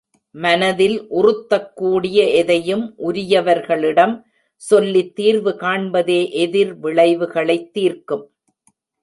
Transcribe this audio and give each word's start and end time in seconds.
மனதில் 0.35 1.07
உறுத்தக் 1.09 1.75
கூடிய 1.75 2.23
எதையும் 2.29 2.95
உரியவர்களிடம் 2.97 4.23
சொல்லித் 4.55 5.15
தீர்வு 5.15 5.49
காண்பதே 5.59 6.29
எதிர் 6.31 6.75
விளைவு 6.75 7.27
களைத் 7.27 7.73
தீர்க்கும். 7.73 8.31